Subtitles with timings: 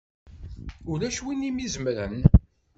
[0.91, 2.15] Ulac win i m-izemren!